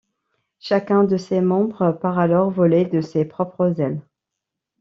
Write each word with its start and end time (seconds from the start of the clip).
Chacun 0.57 1.03
de 1.03 1.15
ses 1.15 1.41
membres 1.41 1.91
part 1.91 2.17
alors 2.17 2.49
voler 2.49 2.85
de 2.85 3.01
ses 3.01 3.23
propres 3.23 3.79
ailes. 3.79 4.01